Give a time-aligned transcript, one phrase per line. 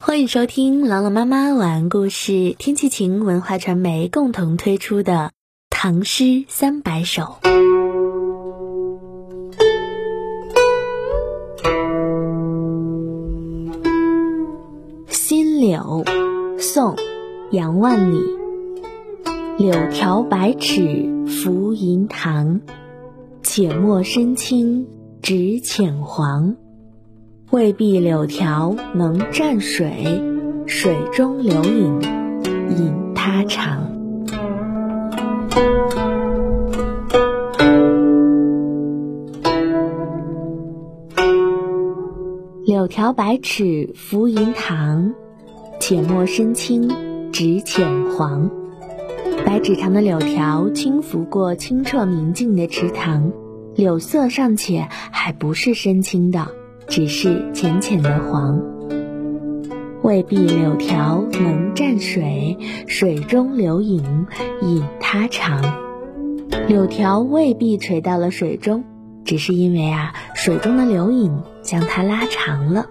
[0.00, 5.12] 欢迎收听朗朗妈妈晚安故事，天气晴文化传媒共同推出的
[5.70, 7.22] 《唐诗三百首》。
[15.12, 16.04] 《新柳》
[16.60, 16.94] 宋·
[17.50, 18.20] 杨万里。
[19.58, 22.60] 柳条百尺浮银塘，
[23.42, 24.86] 且莫深青
[25.20, 26.54] 只浅黄。
[27.50, 30.22] 未必柳条能蘸水，
[30.66, 31.98] 水中流影
[32.76, 33.90] 引他长。
[42.66, 45.14] 柳条百尺浮银塘，
[45.80, 46.86] 且莫深青
[47.32, 48.50] 只浅黄。
[49.46, 53.32] 百尺长的柳条轻拂过清澈明净的池塘，
[53.74, 56.46] 柳色尚且还不是深青的。
[56.88, 58.60] 只是浅浅的黄，
[60.02, 62.56] 未必柳条能蘸水，
[62.86, 64.26] 水中流影
[64.62, 65.62] 引它长。
[66.66, 68.84] 柳条未必垂到了水中，
[69.24, 72.86] 只是因为啊，水中的流影将它拉长了。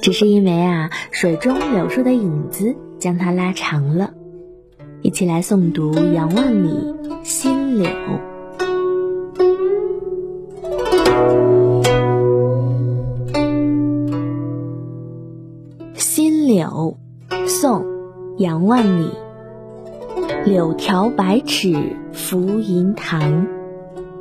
[0.00, 4.12] 只是因为啊，水中柳树的影子将它拉长了。
[5.02, 6.68] 一起来诵读杨万里
[7.22, 7.86] 《新柳》。
[16.00, 16.96] 《新柳》
[17.46, 17.82] 宋·
[18.38, 19.10] 杨万里。
[20.44, 23.46] 柳条百尺浮银塘，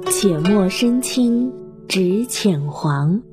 [0.06, 1.52] 且莫深青
[1.88, 3.24] 只浅黄。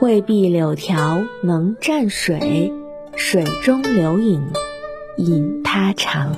[0.00, 2.72] 未必柳条能蘸水，
[3.16, 4.42] 水中流影
[5.16, 6.34] 引他长。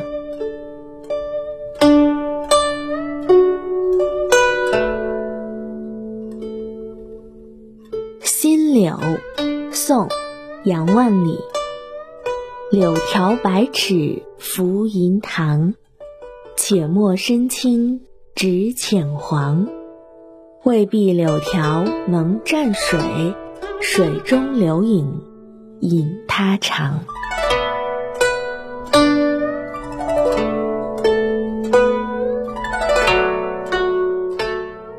[8.73, 8.98] 柳，
[9.70, 10.09] 宋，
[10.65, 11.39] 杨万里。
[12.70, 15.74] 柳条百尺浮银塘，
[16.57, 18.01] 且莫深青
[18.35, 19.69] 只浅黄。
[20.64, 22.98] 未必柳条能蘸水，
[23.83, 25.20] 水中流影
[25.80, 26.98] 引他长。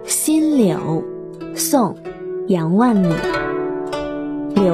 [0.05, 1.03] 新柳，
[1.55, 1.97] 宋。
[2.49, 3.15] 杨万里，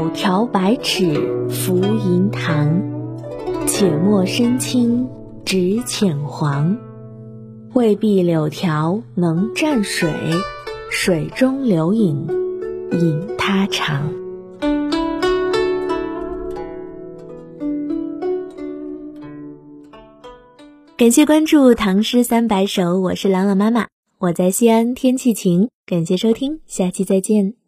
[0.09, 2.81] 条百尺浮银塘，
[3.67, 5.07] 且莫深青
[5.45, 6.77] 只浅黄。
[7.73, 10.11] 未必柳条能蘸水，
[10.89, 12.27] 水中流影
[12.91, 14.11] 引他长。
[20.97, 23.87] 感谢关注《唐诗三百首》，我是朗朗妈妈，
[24.17, 25.69] 我在西安，天气晴。
[25.85, 27.58] 感谢收听，下期再见。